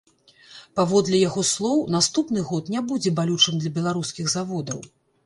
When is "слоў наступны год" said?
1.49-2.71